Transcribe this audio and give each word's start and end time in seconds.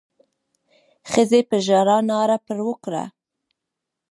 ښځې 1.11 1.39
په 1.49 1.55
ژړا 1.65 1.97
ناره 2.09 2.37
پر 2.45 2.57
وکړه. 2.67 3.03